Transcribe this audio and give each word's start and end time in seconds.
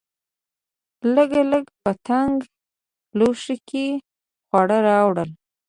لګلګ 1.15 1.65
په 1.83 1.91
تنګ 2.07 2.33
لوښي 3.17 3.57
کې 3.69 3.85
خواړه 4.47 4.77
راوړل. 4.87 5.29